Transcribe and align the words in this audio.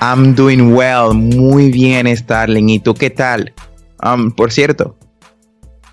I'm 0.00 0.34
doing 0.34 0.74
well, 0.74 1.14
muy 1.14 1.70
bien, 1.70 2.06
Starling. 2.14 2.68
¿Y 2.68 2.80
tú 2.80 2.94
qué 2.94 3.08
tal? 3.08 3.54
Um, 4.02 4.30
por 4.30 4.52
cierto, 4.52 4.96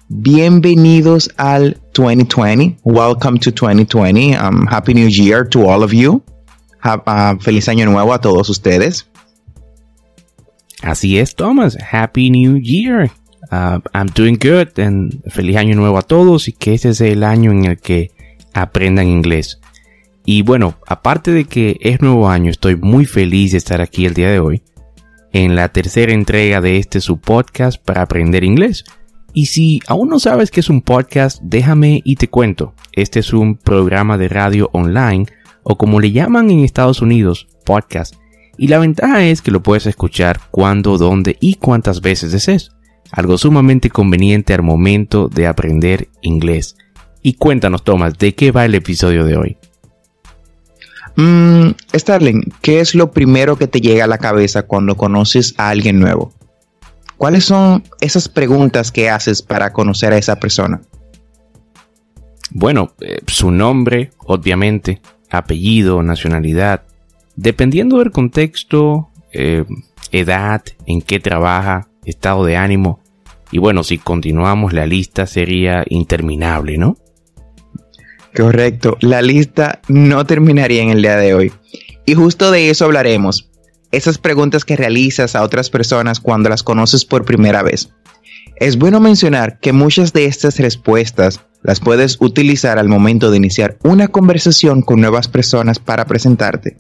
bienvenidos 0.10 1.30
al 1.38 1.80
2020. 1.94 2.80
Welcome 2.84 3.40
to 3.40 3.52
2020. 3.52 4.36
Um, 4.36 4.68
Happy 4.68 4.94
New 4.94 5.08
Year 5.08 5.48
to 5.50 5.70
all 5.70 5.84
of 5.84 5.94
you. 5.94 6.22
Uh, 6.84 7.38
feliz 7.40 7.70
año 7.70 7.86
nuevo 7.86 8.14
a 8.14 8.20
todos 8.20 8.50
ustedes. 8.50 9.10
Así 10.82 11.18
es, 11.18 11.34
Thomas. 11.34 11.78
Happy 11.82 12.30
New 12.30 12.58
Year. 12.58 13.10
Uh, 13.52 13.80
I'm 13.94 14.08
doing 14.08 14.36
good. 14.36 14.78
And 14.78 15.24
feliz 15.32 15.56
año 15.56 15.76
nuevo 15.76 15.98
a 15.98 16.02
todos 16.02 16.50
y 16.50 16.52
que 16.52 16.74
este 16.74 16.94
sea 16.94 17.08
el 17.08 17.24
año 17.24 17.52
en 17.52 17.66
el 17.66 17.78
que 17.78 18.12
aprendan 18.54 19.08
inglés. 19.08 19.62
Y 20.26 20.42
bueno, 20.42 20.76
aparte 20.88 21.32
de 21.32 21.46
que 21.46 21.78
es 21.82 22.02
nuevo 22.02 22.30
año, 22.30 22.50
estoy 22.50 22.76
muy 22.76 23.06
feliz 23.06 23.52
de 23.52 23.58
estar 23.58 23.82
aquí 23.82 24.06
el 24.06 24.14
día 24.14 24.30
de 24.30 24.40
hoy 24.40 24.64
en 25.34 25.56
la 25.56 25.70
tercera 25.70 26.14
entrega 26.14 26.62
de 26.62 26.78
este 26.78 27.02
su 27.02 27.20
podcast 27.20 27.84
para 27.84 28.04
aprender 28.04 28.44
inglés. 28.44 28.86
Y 29.34 29.48
si 29.48 29.82
aún 29.88 30.10
no 30.10 30.20
sabes 30.20 30.52
qué 30.52 30.60
es 30.60 30.70
un 30.70 30.82
podcast, 30.82 31.42
déjame 31.42 32.02
y 32.06 32.16
te 32.16 32.30
cuento. 32.30 32.76
Este 32.92 33.20
es 33.20 33.34
un 33.34 33.56
programa 33.56 34.18
de 34.18 34.30
radio 34.30 34.70
online 34.74 35.26
o 35.64 35.78
como 35.78 36.00
le 36.00 36.12
llaman 36.12 36.52
en 36.52 36.60
Estados 36.60 37.02
Unidos, 37.02 37.48
podcast. 37.66 38.16
Y 38.58 38.68
la 38.68 38.78
ventaja 38.78 39.24
es 39.26 39.42
que 39.42 39.50
lo 39.50 39.64
puedes 39.64 39.88
escuchar 39.88 40.40
cuando, 40.52 41.00
dónde 41.00 41.38
y 41.42 41.56
cuántas 41.56 42.02
veces 42.02 42.32
desees. 42.32 42.70
Algo 43.12 43.38
sumamente 43.40 43.90
conveniente 43.90 44.54
al 44.54 44.62
momento 44.62 45.28
de 45.28 45.48
aprender 45.48 46.10
inglés. 46.22 46.78
Y 47.24 47.34
cuéntanos, 47.34 47.84
Tomás, 47.84 48.18
¿de 48.20 48.36
qué 48.36 48.52
va 48.52 48.66
el 48.66 48.76
episodio 48.76 49.26
de 49.26 49.38
hoy? 49.38 49.58
Mm, 51.16 51.72
Starling, 51.94 52.42
¿qué 52.62 52.80
es 52.80 52.96
lo 52.96 53.12
primero 53.12 53.58
que 53.58 53.68
te 53.68 53.82
llega 53.82 54.06
a 54.06 54.08
la 54.08 54.18
cabeza 54.18 54.64
cuando 54.64 54.98
conoces 54.98 55.54
a 55.58 55.70
alguien 55.70 56.00
nuevo? 56.00 56.34
¿Cuáles 57.18 57.46
son 57.46 57.84
esas 58.02 58.28
preguntas 58.28 58.92
que 58.92 59.10
haces 59.10 59.42
para 59.42 59.72
conocer 59.72 60.14
a 60.14 60.18
esa 60.18 60.40
persona? 60.40 60.82
Bueno, 62.52 62.94
eh, 63.02 63.20
su 63.28 63.52
nombre, 63.52 64.12
obviamente, 64.26 65.02
apellido, 65.30 66.04
nacionalidad. 66.04 66.84
Dependiendo 67.36 68.00
del 68.00 68.12
contexto, 68.12 69.10
eh, 69.32 69.66
edad, 70.12 70.64
en 70.86 71.02
qué 71.02 71.20
trabaja, 71.20 71.88
estado 72.06 72.46
de 72.46 72.58
ánimo. 72.58 73.00
Y 73.52 73.60
bueno, 73.60 73.84
si 73.84 73.98
continuamos 73.98 74.74
la 74.74 74.86
lista 74.86 75.26
sería 75.26 75.84
interminable, 75.88 76.78
¿no? 76.78 76.98
Correcto, 78.36 78.98
la 79.02 79.22
lista 79.22 79.82
no 79.88 80.26
terminaría 80.26 80.82
en 80.82 80.90
el 80.90 81.02
día 81.02 81.18
de 81.18 81.36
hoy. 81.36 81.54
Y 82.06 82.16
justo 82.16 82.52
de 82.52 82.70
eso 82.70 82.86
hablaremos. 82.86 83.50
Esas 83.92 84.18
preguntas 84.18 84.66
que 84.66 84.76
realizas 84.76 85.36
a 85.36 85.44
otras 85.44 85.70
personas 85.70 86.20
cuando 86.20 86.50
las 86.50 86.64
conoces 86.64 87.06
por 87.06 87.26
primera 87.26 87.62
vez. 87.62 87.90
Es 88.56 88.78
bueno 88.78 89.00
mencionar 89.00 89.60
que 89.60 89.72
muchas 89.72 90.14
de 90.14 90.26
estas 90.26 90.58
respuestas 90.60 91.42
las 91.62 91.80
puedes 91.80 92.18
utilizar 92.20 92.80
al 92.80 92.90
momento 92.90 93.30
de 93.30 93.38
iniciar 93.38 93.78
una 93.84 94.08
conversación 94.08 94.82
con 94.82 95.00
nuevas 95.00 95.28
personas 95.28 95.80
para 95.80 96.06
presentarte 96.06 96.78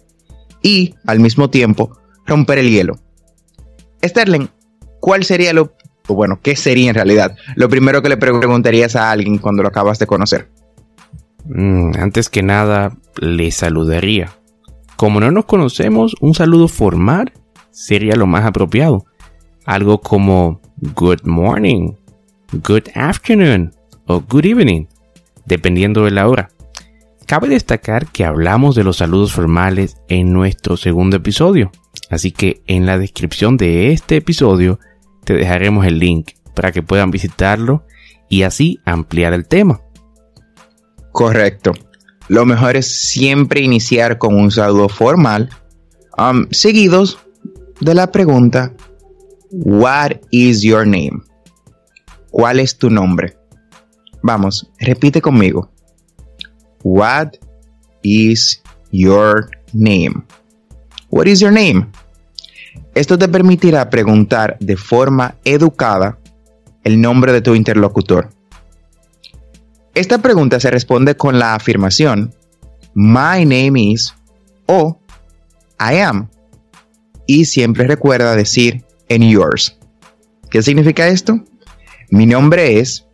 y, 0.61 0.95
al 1.05 1.19
mismo 1.19 1.49
tiempo, 1.49 1.97
romper 2.25 2.57
el 2.59 2.71
hielo. 2.71 2.99
Sterling, 4.03 4.47
¿cuál 4.99 5.23
sería 5.23 5.53
lo, 5.53 5.73
bueno, 6.07 6.39
qué 6.41 6.55
sería 6.55 6.89
en 6.89 6.95
realidad 6.95 7.35
lo 7.55 7.69
primero 7.69 8.01
que 8.01 8.09
le 8.09 8.17
preguntarías 8.17 8.95
a 8.95 9.11
alguien 9.11 9.37
cuando 9.37 9.61
lo 9.61 9.69
acabas 9.69 9.99
de 9.99 10.07
conocer? 10.07 10.49
Mm, 11.45 11.91
antes 11.99 12.29
que 12.29 12.43
nada, 12.43 12.97
le 13.19 13.51
saludaría. 13.51 14.31
Como 14.95 15.19
no 15.19 15.31
nos 15.31 15.45
conocemos, 15.45 16.15
un 16.21 16.33
saludo 16.33 16.67
formal 16.67 17.33
sería 17.71 18.15
lo 18.15 18.27
más 18.27 18.45
apropiado. 18.45 19.05
Algo 19.65 19.99
como 20.01 20.61
good 20.95 21.21
morning, 21.23 21.93
good 22.51 22.83
afternoon 22.95 23.73
o 24.05 24.21
good 24.21 24.45
evening, 24.45 24.85
dependiendo 25.45 26.05
de 26.05 26.11
la 26.11 26.27
hora. 26.27 26.49
Cabe 27.25 27.47
destacar 27.47 28.07
que 28.07 28.25
hablamos 28.25 28.75
de 28.75 28.83
los 28.83 28.97
saludos 28.97 29.33
formales 29.33 29.97
en 30.09 30.33
nuestro 30.33 30.77
segundo 30.77 31.17
episodio, 31.17 31.71
así 32.09 32.31
que 32.31 32.61
en 32.67 32.85
la 32.85 32.97
descripción 32.97 33.57
de 33.57 33.91
este 33.91 34.17
episodio 34.17 34.79
te 35.23 35.33
dejaremos 35.33 35.85
el 35.85 35.99
link 35.99 36.31
para 36.53 36.71
que 36.71 36.83
puedan 36.83 37.11
visitarlo 37.11 37.85
y 38.29 38.43
así 38.43 38.79
ampliar 38.85 39.33
el 39.33 39.47
tema. 39.47 39.82
Correcto. 41.13 41.71
Lo 42.27 42.45
mejor 42.45 42.75
es 42.75 43.01
siempre 43.01 43.61
iniciar 43.61 44.17
con 44.17 44.35
un 44.35 44.51
saludo 44.51 44.89
formal, 44.89 45.49
um, 46.17 46.47
seguidos 46.51 47.19
de 47.79 47.93
la 47.93 48.11
pregunta, 48.11 48.73
What 49.51 50.13
is 50.31 50.63
your 50.63 50.85
name? 50.87 51.21
¿Cuál 52.31 52.59
es 52.59 52.75
tu 52.75 52.89
nombre? 52.89 53.37
Vamos, 54.23 54.67
repite 54.79 55.21
conmigo. 55.21 55.69
What 56.83 57.33
is 58.01 58.63
your 58.91 59.51
name? 59.73 60.25
What 61.09 61.27
is 61.27 61.39
your 61.39 61.51
name? 61.51 61.91
Esto 62.95 63.19
te 63.19 63.27
permitirá 63.27 63.91
preguntar 63.91 64.57
de 64.59 64.75
forma 64.75 65.35
educada 65.43 66.17
el 66.83 66.99
nombre 66.99 67.31
de 67.31 67.41
tu 67.41 67.53
interlocutor. 67.53 68.29
Esta 69.95 70.17
pregunta 70.17 70.59
se 70.59 70.71
responde 70.71 71.15
con 71.15 71.37
la 71.37 71.53
afirmación 71.53 72.33
My 72.95 73.45
name 73.45 73.79
is 73.79 74.13
o 74.65 74.99
I 75.79 75.99
am. 75.99 76.29
Y 77.27 77.45
siempre 77.45 77.85
recuerda 77.85 78.35
decir 78.35 78.83
and 79.09 79.23
yours. 79.23 79.77
¿Qué 80.49 80.63
significa 80.63 81.07
esto? 81.07 81.43
Mi 82.09 82.25
nombre 82.25 82.79
es 82.79 83.05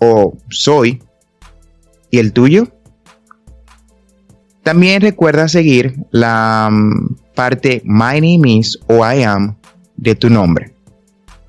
o 0.00 0.36
soy. 0.50 1.02
¿Y 2.10 2.18
el 2.18 2.32
tuyo? 2.32 2.68
También 4.64 5.02
recuerda 5.02 5.46
seguir 5.46 5.94
la 6.10 6.68
mm, 6.70 7.16
parte 7.34 7.80
My 7.84 8.20
name 8.20 8.58
is 8.58 8.78
o 8.88 9.08
I 9.08 9.22
am 9.22 9.56
de 9.96 10.14
tu 10.16 10.30
nombre. 10.30 10.74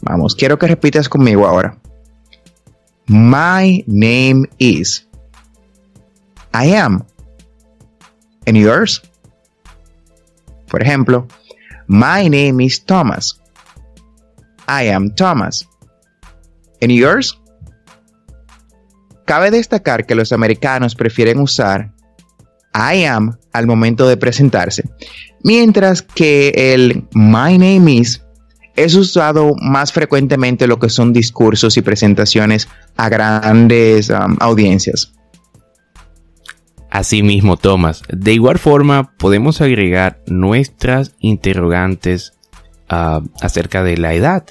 Vamos, 0.02 0.36
quiero 0.36 0.60
que 0.60 0.68
repitas 0.68 1.10
conmigo 1.10 1.48
ahora. 1.48 1.80
My 3.08 3.84
name 3.88 4.46
is. 4.60 5.08
I 6.54 6.68
am. 6.76 7.06
And 8.48 8.58
yours? 8.58 9.02
Por 10.68 10.82
ejemplo, 10.82 11.28
my 11.88 12.28
name 12.30 12.62
is 12.62 12.84
Thomas. 12.84 13.40
I 14.68 14.90
am 14.90 15.14
Thomas. 15.14 15.68
And 16.82 16.92
yours? 16.92 17.38
cabe 19.26 19.52
destacar 19.52 20.06
que 20.06 20.16
los 20.16 20.32
americanos 20.32 20.96
prefieren 20.96 21.40
usar 21.40 21.92
I 22.74 23.06
am 23.06 23.38
al 23.54 23.68
momento 23.68 24.08
de 24.08 24.18
presentarse, 24.18 24.84
mientras 25.44 26.02
que 26.02 26.74
el 26.74 27.08
my 27.14 27.58
name 27.58 28.00
is 28.00 28.25
es 28.76 28.96
usado 28.96 29.54
más 29.62 29.94
frecuentemente 29.94 30.68
lo 30.68 30.80
que 30.80 30.90
son 30.90 31.14
discursos 31.14 31.78
y 31.78 31.82
presentaciones 31.82 32.68
a 32.98 33.10
grandes 33.10 34.10
um, 34.10 34.38
audiencias. 34.40 35.14
Asimismo, 36.90 37.58
Thomas, 37.58 38.04
de 38.10 38.34
igual 38.34 38.58
forma 38.58 39.12
podemos 39.18 39.60
agregar 39.62 40.22
nuestras 40.28 41.16
interrogantes 41.20 42.34
uh, 42.90 43.22
acerca 43.42 43.84
de 43.84 43.98
la 43.98 44.14
edad. 44.14 44.46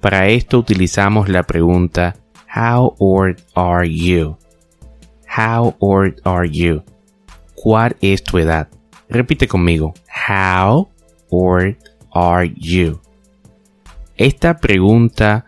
Para 0.00 0.28
esto 0.28 0.58
utilizamos 0.58 1.28
la 1.28 1.42
pregunta 1.42 2.16
How 2.54 2.94
old 2.98 3.42
are 3.54 3.88
you? 3.88 4.38
How 5.36 5.74
old 5.78 6.20
are 6.24 6.48
you? 6.48 6.84
¿Cuál 7.54 7.96
es 8.00 8.22
tu 8.22 8.38
edad? 8.38 8.68
Repite 9.08 9.48
conmigo. 9.48 9.94
How 10.28 10.88
old 11.30 11.76
are 12.12 12.52
you? 12.56 13.03
Esta 14.16 14.58
pregunta 14.58 15.46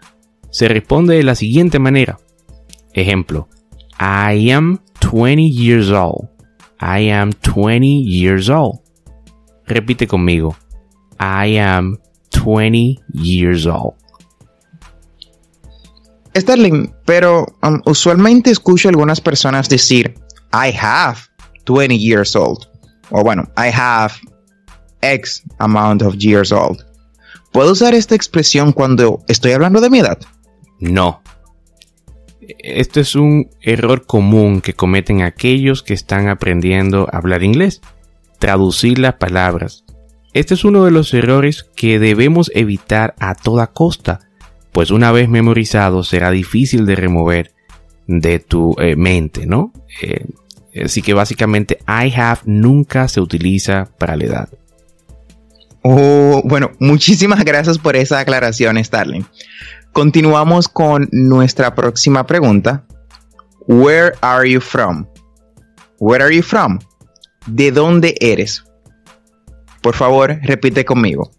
se 0.51 0.69
responde 0.69 1.17
de 1.17 1.23
la 1.23 1.35
siguiente 1.35 1.79
manera. 1.79 2.19
Ejemplo. 2.93 3.49
I 3.99 4.51
am 4.51 4.81
20 5.01 5.49
years 5.49 5.91
old. 5.91 6.29
I 6.81 7.11
am 7.11 7.33
20 7.33 8.03
years 8.05 8.49
old. 8.49 8.81
Repite 9.67 10.07
conmigo. 10.07 10.57
I 11.19 11.59
am 11.59 11.99
20 12.31 12.99
years 13.15 13.67
old. 13.67 13.95
Sterling, 16.35 16.93
pero 17.07 17.47
um, 17.62 17.81
usualmente 17.87 18.51
escucho 18.51 18.91
algunas 18.91 19.21
personas 19.21 19.69
decir 19.71 20.15
I 20.53 20.71
have 20.79 21.19
20 21.65 21.97
years 21.99 22.37
old. 22.37 22.69
O 23.11 23.23
bueno, 23.23 23.45
I 23.57 23.71
have 23.73 24.15
X 25.01 25.43
amount 25.59 26.03
of 26.03 26.17
years 26.19 26.53
old. 26.53 26.85
¿Puedo 27.56 27.73
usar 27.73 27.94
esta 27.94 28.14
expresión 28.14 28.73
cuando 28.73 29.25
estoy 29.29 29.53
hablando 29.53 29.81
de 29.81 29.88
mi 29.88 30.00
edad? 30.00 30.19
No. 30.79 31.23
Este 32.58 33.00
es 33.00 33.14
un 33.14 33.49
error 33.62 34.05
común 34.05 34.61
que 34.61 34.75
cometen 34.75 35.23
aquellos 35.23 35.82
que 35.82 35.94
están 35.94 36.29
aprendiendo 36.29 37.08
a 37.11 37.17
hablar 37.17 37.43
inglés. 37.43 37.81
Traducir 38.38 38.99
las 38.99 39.14
palabras. 39.14 39.87
Este 40.35 40.53
es 40.53 40.67
uno 40.67 40.85
de 40.85 40.91
los 40.91 41.14
errores 41.14 41.64
que 41.75 41.99
debemos 41.99 42.53
evitar 42.55 43.14
a 43.20 43.35
toda 43.35 43.69
costa, 43.69 44.29
pues 44.73 44.91
una 44.91 45.11
vez 45.11 45.31
memorizado 45.31 46.05
será 46.05 46.31
difícil 46.31 46.85
de 46.85 46.94
remover 46.94 47.55
de 48.06 48.38
tu 48.38 48.76
eh, 48.79 48.97
mente, 48.97 49.47
¿no? 49.47 49.73
Eh, 50.02 50.26
así 50.85 51.00
que 51.00 51.14
básicamente 51.14 51.79
I 51.88 52.12
have 52.14 52.41
nunca 52.44 53.09
se 53.09 53.23
utiliza 53.23 53.88
para 53.97 54.14
la 54.14 54.25
edad. 54.25 54.49
Oh, 55.88 56.43
bueno, 56.44 56.73
muchísimas 56.81 57.44
gracias 57.44 57.79
por 57.79 57.94
esa 57.94 58.19
aclaración, 58.19 58.77
Starling. 58.85 59.25
Continuamos 59.93 60.67
con 60.67 61.09
nuestra 61.12 61.77
próxima 61.77 62.27
pregunta. 62.27 62.85
Where 63.69 64.15
are 64.21 64.50
you 64.50 64.61
from? 64.61 65.06
Where 66.00 66.25
are 66.25 66.35
you 66.35 66.43
from? 66.43 66.81
¿De 67.47 67.71
dónde 67.71 68.17
eres? 68.21 68.65
Por 69.81 69.94
favor, 69.94 70.41
repite 70.43 70.85
conmigo. 70.85 71.31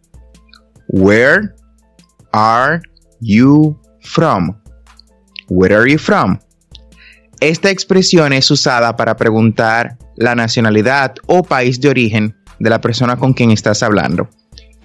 Where 0.87 1.53
are 2.31 2.79
you 3.19 3.77
from? 3.99 4.57
Where 5.49 5.75
are 5.75 5.91
you 5.91 5.99
from? 5.99 6.39
Esta 7.41 7.69
expresión 7.69 8.31
es 8.31 8.49
usada 8.49 8.95
para 8.95 9.17
preguntar 9.17 9.97
la 10.15 10.35
nacionalidad 10.35 11.15
o 11.25 11.43
país 11.43 11.81
de 11.81 11.89
origen 11.89 12.37
de 12.59 12.69
la 12.69 12.79
persona 12.79 13.17
con 13.17 13.33
quien 13.33 13.51
estás 13.51 13.83
hablando 13.83 14.29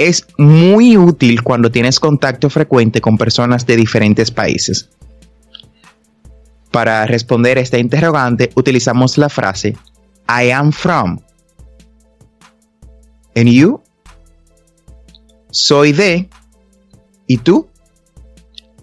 es 0.09 0.27
muy 0.39 0.97
útil 0.97 1.43
cuando 1.43 1.71
tienes 1.71 2.01
contacto 2.01 2.51
frecuente 2.51 3.01
con 3.01 3.19
personas 3.19 3.67
de 3.67 3.77
diferentes 3.77 4.31
países. 4.31 4.89
Para 6.71 7.07
responder 7.07 7.59
a 7.59 7.61
esta 7.61 7.79
interrogante 7.79 8.51
utilizamos 8.55 9.19
la 9.19 9.29
frase 9.29 9.77
I 10.29 10.51
am 10.51 10.73
from. 10.73 11.19
And 13.35 13.49
you? 13.49 13.83
Soy 15.51 15.93
de. 15.93 16.29
¿Y 17.27 17.37
tú? 17.39 17.69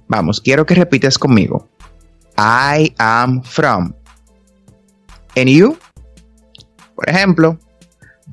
Vamos, 0.08 0.42
quiero 0.42 0.66
que 0.66 0.76
repitas 0.76 1.18
conmigo. 1.18 1.68
I 2.38 2.94
am 2.98 3.44
from. 3.44 3.94
And 5.36 5.50
you? 5.50 5.78
Por 6.96 7.10
ejemplo, 7.10 7.58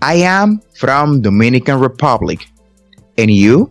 I 0.02 0.24
am 0.24 0.60
from 0.74 1.22
Dominican 1.22 1.80
Republic. 1.80 2.40
You? 3.16 3.70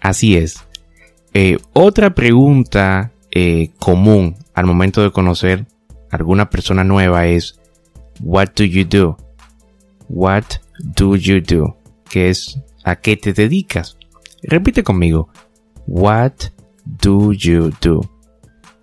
Así 0.00 0.36
es. 0.36 0.64
Eh, 1.32 1.58
otra 1.72 2.14
pregunta 2.14 3.12
eh, 3.30 3.70
común 3.78 4.36
al 4.54 4.66
momento 4.66 5.02
de 5.02 5.10
conocer 5.10 5.66
alguna 6.10 6.50
persona 6.50 6.84
nueva 6.84 7.26
es 7.26 7.60
What 8.20 8.50
do 8.56 8.64
you 8.64 8.84
do? 8.84 9.16
What 10.08 10.44
do 10.78 11.16
you 11.16 11.40
do? 11.40 11.76
Que 12.08 12.30
es 12.30 12.60
¿a 12.84 12.96
qué 12.96 13.16
te 13.16 13.32
dedicas? 13.32 13.96
Repite 14.42 14.82
conmigo. 14.82 15.28
What 15.86 16.52
do 16.84 17.32
you 17.32 17.70
do? 17.80 18.13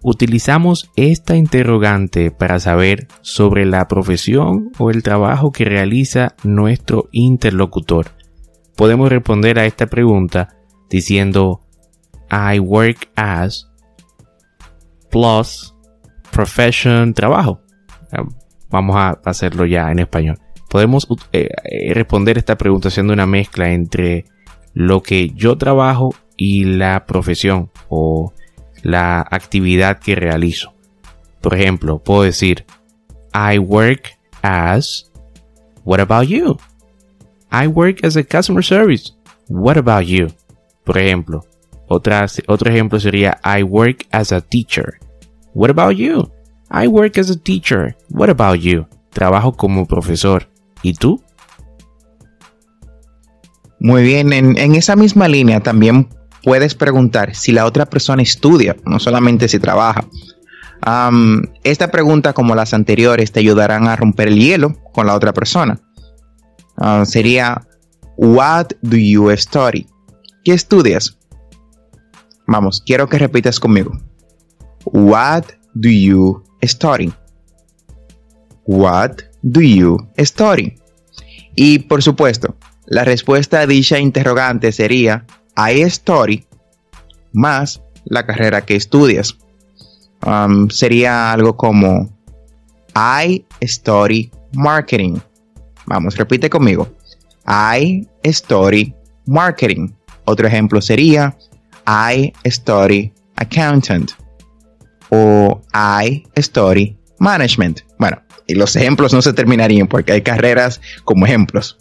Utilizamos 0.04 0.90
esta 0.96 1.36
interrogante 1.36 2.32
para 2.32 2.60
saber 2.60 3.08
sobre 3.22 3.66
la 3.66 3.88
profesión 3.88 4.72
o 4.80 4.90
el 4.90 5.04
trabajo 5.04 5.52
que 5.52 5.64
realiza 5.64 6.36
nuestro 6.44 7.08
interlocutor. 7.12 8.08
Podemos 8.76 9.10
responder 9.10 9.60
a 9.60 9.66
esta 9.66 9.86
pregunta 9.86 10.56
diciendo 10.90 11.62
I 12.32 12.60
work 12.60 13.10
as 13.16 13.70
plus 15.12 15.76
profession 16.32 17.14
trabajo. 17.14 17.62
Vamos 18.72 18.96
a 18.96 19.20
hacerlo 19.26 19.66
ya 19.68 19.92
en 19.92 20.00
español. 20.00 20.40
Podemos 20.68 21.08
eh, 21.32 21.50
eh, 21.64 21.94
responder 21.94 22.40
esta 22.40 22.58
pregunta 22.58 22.88
haciendo 22.88 23.14
una 23.14 23.28
mezcla 23.28 23.72
entre 23.72 24.26
lo 24.74 25.04
que 25.04 25.30
yo 25.36 25.58
trabajo 25.58 26.16
y 26.38 26.64
la 26.64 27.06
profesión 27.06 27.70
o 27.90 28.34
la 28.84 29.22
actividad 29.22 30.00
que 30.00 30.16
realizo. 30.16 30.74
Por 31.42 31.56
ejemplo, 31.56 32.00
puedo 32.00 32.24
decir, 32.24 32.66
I 33.34 33.58
work 33.58 34.18
as, 34.42 35.12
what 35.84 36.00
about 36.00 36.28
you? 36.28 36.58
I 37.52 37.68
work 37.68 38.04
as 38.04 38.16
a 38.16 38.24
customer 38.24 38.64
service. 38.64 39.14
What 39.50 39.78
about 39.78 40.06
you? 40.06 40.28
Por 40.86 40.98
ejemplo, 40.98 41.44
otra, 41.88 42.26
otro 42.48 42.72
ejemplo 42.72 43.00
sería, 43.00 43.40
I 43.44 43.64
work 43.64 44.06
as 44.12 44.32
a 44.32 44.42
teacher. 44.42 45.00
What 45.54 45.70
about 45.70 45.98
you? 45.98 46.32
I 46.70 46.88
work 46.88 47.18
as 47.18 47.30
a 47.30 47.38
teacher. 47.38 47.98
What 48.10 48.30
about 48.30 48.60
you? 48.60 48.88
Trabajo 49.10 49.54
como 49.54 49.86
profesor. 49.86 50.48
¿Y 50.82 50.94
tú? 50.94 51.22
Muy 53.80 54.04
bien, 54.04 54.32
en, 54.32 54.58
en 54.58 54.76
esa 54.76 54.96
misma 54.96 55.28
línea 55.28 55.60
también 55.60 56.08
puedes 56.44 56.76
preguntar 56.76 57.36
si 57.36 57.52
la 57.52 57.66
otra 57.66 57.86
persona 57.86 58.22
estudia, 58.22 58.76
no 58.86 59.00
solamente 59.00 59.48
si 59.48 59.60
trabaja. 59.60 60.06
esta 61.64 61.92
pregunta, 61.92 62.34
como 62.34 62.56
las 62.56 62.74
anteriores, 62.74 63.32
te 63.32 63.40
ayudarán 63.40 63.88
a 63.88 63.96
romper 63.96 64.30
el 64.30 64.40
hielo 64.40 64.76
con 64.94 65.08
la 65.08 65.16
otra 65.16 65.34
persona. 65.34 65.80
Ah, 66.78 67.04
sería, 67.06 67.68
What 68.18 68.74
do 68.82 68.98
you 68.98 69.36
study? 69.36 69.88
¿Qué 70.44 70.54
estudias? 70.54 71.18
Vamos, 72.48 72.84
quiero 72.86 73.08
que 73.08 73.18
repitas 73.18 73.60
conmigo. 73.60 73.98
What 74.86 75.46
do 75.74 75.90
you 75.90 76.44
study? 76.64 77.14
What 78.66 79.22
do 79.42 79.62
you 79.62 79.98
study? 80.20 80.76
Y 81.56 81.80
por 81.80 82.02
supuesto, 82.04 82.56
la 82.86 83.04
respuesta 83.04 83.62
a 83.62 83.68
dicha 83.68 84.00
interrogante 84.00 84.72
sería 84.72 85.26
I 85.70 85.90
study 85.90 86.46
más 87.34 87.82
la 88.06 88.26
carrera 88.26 88.62
que 88.62 88.76
estudias. 88.76 89.38
Um, 90.26 90.70
sería 90.70 91.32
algo 91.32 91.56
como 91.56 92.10
I 92.96 93.46
study 93.64 94.32
marketing. 94.54 95.20
Vamos, 95.86 96.16
repite 96.18 96.50
conmigo. 96.50 96.88
I 97.48 98.08
study 98.26 98.94
marketing. 99.26 99.90
Otro 100.26 100.48
ejemplo 100.48 100.82
sería 100.82 101.36
I 101.88 102.34
study 102.46 103.12
accountant 103.36 104.12
o 105.10 105.62
I 105.74 106.24
study 106.38 106.98
management. 107.20 107.82
Bueno, 107.98 108.22
y 108.48 108.56
los 108.56 108.76
ejemplos 108.76 109.14
no 109.14 109.22
se 109.22 109.34
terminarían 109.34 109.88
porque 109.88 110.14
hay 110.14 110.22
carreras 110.22 110.82
como 111.04 111.26
ejemplos. 111.26 111.78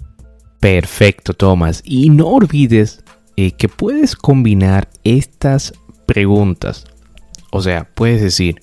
Perfecto, 0.60 1.32
Thomas. 1.32 1.80
Y 1.84 2.10
no 2.10 2.28
olvides 2.28 3.02
eh, 3.46 3.52
que 3.52 3.68
puedes 3.68 4.16
combinar 4.16 4.88
estas 5.04 5.72
preguntas 6.06 6.84
O 7.50 7.62
sea, 7.62 7.88
puedes 7.94 8.20
decir, 8.20 8.62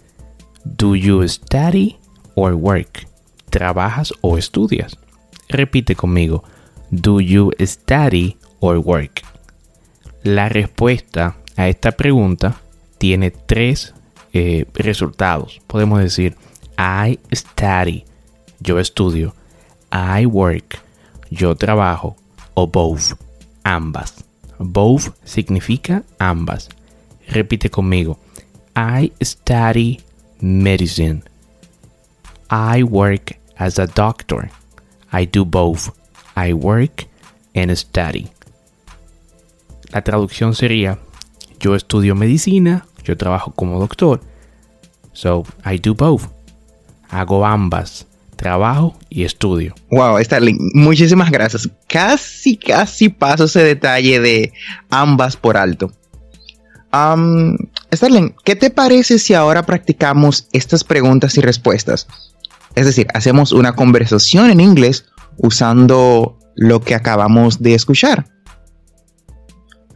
do 0.63 0.95
you 0.95 1.27
study 1.27 1.97
or 2.35 2.53
work? 2.53 3.07
¿Trabajas 3.49 4.13
o 4.21 4.37
estudias? 4.37 4.97
Repite 5.49 5.95
conmigo, 5.95 6.43
do 6.89 7.19
you 7.19 7.51
study 7.59 8.37
or 8.59 8.77
work? 8.77 9.23
La 10.23 10.47
respuesta 10.47 11.35
a 11.57 11.67
esta 11.67 11.91
pregunta 11.91 12.61
tiene 12.97 13.31
tres 13.31 13.93
eh, 14.33 14.65
resultados. 14.73 15.61
Podemos 15.67 15.99
decir, 15.99 16.35
I 16.77 17.19
study, 17.33 18.05
yo 18.59 18.79
estudio, 18.79 19.35
I 19.91 20.25
work, 20.25 20.79
yo 21.29 21.55
trabajo, 21.55 22.15
o 22.53 22.67
both, 22.67 23.13
ambas. 23.63 24.26
Both 24.59 25.13
significa 25.23 26.03
ambas. 26.19 26.69
Repite 27.27 27.69
conmigo. 27.69 28.17
I 28.75 29.11
study 29.21 30.01
medicine. 30.41 31.23
I 32.49 32.83
work 32.83 33.37
as 33.57 33.79
a 33.79 33.87
doctor. 33.87 34.49
I 35.11 35.25
do 35.25 35.45
both. 35.45 35.89
I 36.35 36.53
work 36.53 37.07
and 37.55 37.75
study. 37.75 38.27
La 39.91 40.01
traducción 40.01 40.53
sería, 40.53 40.99
yo 41.59 41.75
estudio 41.75 42.13
medicina, 42.13 42.85
yo 43.03 43.15
trabajo 43.17 43.51
como 43.51 43.79
doctor. 43.79 44.21
So, 45.13 45.45
I 45.65 45.77
do 45.77 45.95
both. 45.95 46.27
Hago 47.09 47.45
ambas. 47.45 48.05
Trabajo 48.37 48.97
y 49.09 49.23
estudio. 49.23 49.73
Wow, 49.89 50.23
Starling, 50.23 50.57
muchísimas 50.73 51.31
gracias. 51.31 51.69
Casi, 51.89 52.55
casi 52.55 53.09
paso 53.09 53.45
ese 53.45 53.63
detalle 53.63 54.19
de 54.19 54.53
ambas 54.89 55.35
por 55.35 55.57
alto. 55.57 55.91
Um, 56.93 57.57
Starling, 57.93 58.35
¿qué 58.45 58.55
te 58.55 58.69
parece 58.69 59.19
si 59.19 59.33
ahora 59.33 59.65
practicamos 59.65 60.47
estas 60.53 60.83
preguntas 60.83 61.37
y 61.37 61.41
respuestas? 61.41 62.07
Es 62.75 62.85
decir, 62.85 63.07
hacemos 63.13 63.51
una 63.51 63.73
conversación 63.73 64.51
en 64.51 64.61
inglés 64.61 65.05
usando 65.37 66.37
lo 66.55 66.81
que 66.81 66.95
acabamos 66.95 67.59
de 67.61 67.73
escuchar. 67.73 68.27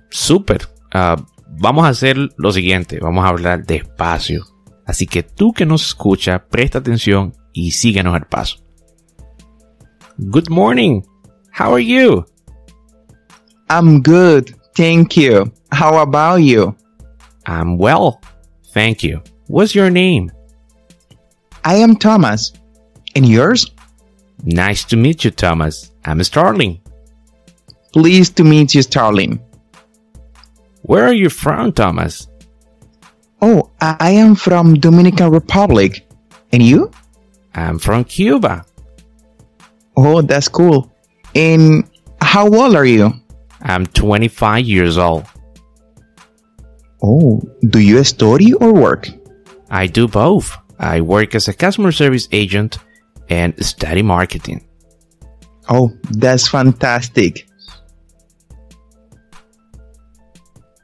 Súper. 0.10 0.68
Uh, 0.94 1.22
vamos 1.48 1.86
a 1.86 1.90
hacer 1.90 2.18
lo 2.38 2.52
siguiente, 2.52 3.00
vamos 3.00 3.24
a 3.24 3.30
hablar 3.30 3.66
despacio. 3.66 4.46
Así 4.86 5.08
que 5.08 5.24
tú 5.24 5.54
que 5.54 5.66
nos 5.66 5.86
escucha, 5.86 6.48
presta 6.50 6.80
atención 6.80 7.34
y 7.54 7.72
síguenos 7.72 8.16
al 8.16 8.28
paso. 8.28 8.58
Good 10.18 10.50
morning. 10.50 11.02
How 11.58 11.74
are 11.74 11.84
you? 11.84 12.26
I'm 13.70 14.02
good. 14.02 14.56
Thank 14.76 15.18
you. 15.18 15.52
How 15.72 16.00
about 16.00 16.42
you? 16.42 16.76
I'm 17.46 17.78
well. 17.78 18.20
Thank 18.74 19.04
you. 19.04 19.22
What's 19.48 19.74
your 19.76 19.90
name? 19.90 20.32
I 21.64 21.76
am 21.76 21.96
Thomas. 21.96 22.54
And 23.16 23.28
yours? 23.28 23.70
Nice 24.44 24.86
to 24.86 24.98
meet 24.98 25.24
you, 25.24 25.32
Thomas. 25.32 25.92
I'm 26.06 26.24
Starling. 26.24 26.80
Pleased 27.94 28.38
to 28.38 28.44
meet 28.44 28.74
you, 28.74 28.82
Starling. 28.82 29.40
Where 30.84 31.06
are 31.06 31.14
you 31.14 31.30
from, 31.30 31.74
Thomas? 31.74 32.28
Oh, 33.42 33.72
I 33.82 34.12
am 34.12 34.36
from 34.36 34.76
Dominican 34.76 35.32
Republic. 35.32 36.08
And 36.52 36.62
you? 36.62 36.92
I'm 37.56 37.80
from 37.80 38.04
Cuba. 38.04 38.66
Oh, 39.98 40.22
that's 40.22 40.48
cool. 40.48 40.92
And 41.34 41.90
how 42.22 42.48
old 42.48 42.76
are 42.76 42.86
you? 42.86 43.14
I'm 43.62 43.86
25 43.88 44.66
years 44.66 44.98
old. 44.98 45.26
Oh, 47.04 47.42
do 47.70 47.80
you 47.80 48.04
study 48.04 48.54
or 48.54 48.74
work? 48.74 49.10
I 49.70 49.88
do 49.88 50.08
both. 50.08 50.56
I 50.78 51.02
work 51.02 51.34
as 51.36 51.48
a 51.48 51.54
customer 51.54 51.92
service 51.92 52.28
agent 52.32 52.78
and 53.30 53.54
study 53.66 54.02
marketing. 54.02 54.68
Oh, 55.70 55.92
that's 56.12 56.48
fantastic. 56.48 57.48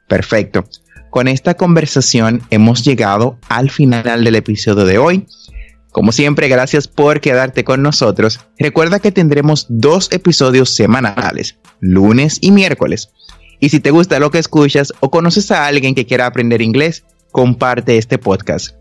Perfecto. 0.08 0.64
Con 1.10 1.26
esta 1.26 1.54
conversación 1.54 2.42
hemos 2.50 2.84
llegado 2.84 3.38
al 3.48 3.70
final 3.70 4.24
del 4.24 4.34
episodio 4.36 4.84
de 4.84 4.98
hoy. 4.98 5.26
Como 5.90 6.12
siempre, 6.12 6.48
gracias 6.48 6.86
por 6.86 7.20
quedarte 7.20 7.64
con 7.64 7.82
nosotros. 7.82 8.40
Recuerda 8.58 9.00
que 9.00 9.10
tendremos 9.10 9.66
dos 9.68 10.12
episodios 10.12 10.74
semanales, 10.74 11.58
lunes 11.80 12.38
y 12.42 12.52
miércoles. 12.52 13.10
Y 13.58 13.70
si 13.70 13.80
te 13.80 13.90
gusta 13.90 14.20
lo 14.20 14.30
que 14.30 14.38
escuchas 14.38 14.92
o 15.00 15.10
conoces 15.10 15.50
a 15.50 15.66
alguien 15.66 15.94
que 15.94 16.06
quiera 16.06 16.26
aprender 16.26 16.62
inglés, 16.62 17.04
comparte 17.32 17.96
este 17.96 18.18
podcast. 18.18 18.76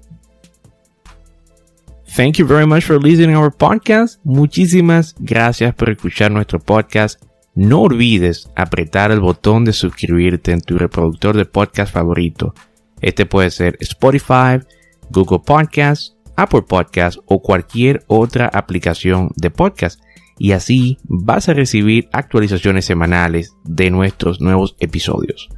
Thank 2.16 2.38
you 2.38 2.48
very 2.48 2.66
much 2.66 2.84
for 2.84 3.02
listening 3.02 3.36
to 3.36 3.40
our 3.40 3.56
podcast. 3.56 4.20
Muchísimas 4.24 5.16
gracias 5.20 5.74
por 5.76 5.90
escuchar 5.90 6.32
nuestro 6.32 6.60
podcast. 6.60 7.22
No 7.60 7.82
olvides 7.82 8.52
apretar 8.56 9.10
el 9.10 9.20
botón 9.20 9.66
de 9.66 9.74
suscribirte 9.74 10.52
en 10.52 10.62
tu 10.62 10.78
reproductor 10.78 11.36
de 11.36 11.46
podcast 11.46 11.92
favorito. 11.92 12.54
Este 13.02 13.26
puede 13.26 13.50
ser 13.50 13.78
Spotify, 13.80 14.60
Google 15.10 15.40
Podcasts, 15.44 16.16
Apple 16.36 16.62
Podcasts 16.62 17.20
o 17.26 17.42
cualquier 17.42 18.04
otra 18.06 18.46
aplicación 18.46 19.32
de 19.38 19.50
podcast. 19.50 20.00
Y 20.38 20.52
así 20.52 21.00
vas 21.06 21.50
a 21.50 21.56
recibir 21.56 22.08
actualizaciones 22.14 22.86
semanales 22.86 23.56
de 23.64 23.90
nuestros 23.90 24.40
nuevos 24.40 24.76
episodios. 24.80 25.50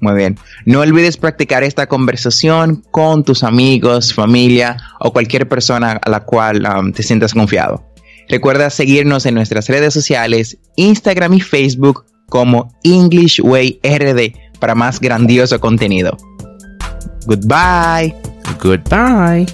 Muy 0.00 0.16
bien. 0.16 0.38
No 0.64 0.80
olvides 0.80 1.18
practicar 1.18 1.62
esta 1.62 1.86
conversación 1.86 2.82
con 2.90 3.22
tus 3.22 3.44
amigos, 3.44 4.12
familia 4.12 4.76
o 4.98 5.12
cualquier 5.12 5.48
persona 5.48 5.92
a 5.92 6.10
la 6.10 6.24
cual 6.24 6.66
um, 6.66 6.92
te 6.92 7.04
sientas 7.04 7.32
confiado. 7.32 7.87
Recuerda 8.28 8.70
seguirnos 8.70 9.26
en 9.26 9.34
nuestras 9.34 9.68
redes 9.68 9.94
sociales, 9.94 10.58
Instagram 10.76 11.34
y 11.34 11.40
Facebook 11.40 12.04
como 12.28 12.72
English 12.82 13.40
Way 13.40 13.80
RD 13.82 14.58
para 14.58 14.74
más 14.74 15.00
grandioso 15.00 15.58
contenido. 15.60 16.16
Goodbye. 17.26 18.14
Goodbye. 18.62 19.46